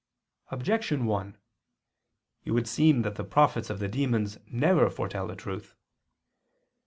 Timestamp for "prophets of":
3.23-3.77